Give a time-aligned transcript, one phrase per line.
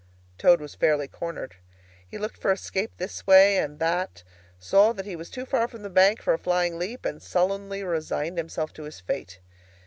[0.39, 1.57] Toad was fairly cornered.
[2.07, 4.23] He looked for escape this way and that,
[4.57, 7.83] saw that he was too far from the bank for a flying leap, and sullenly
[7.83, 9.41] resigned himself to his fate.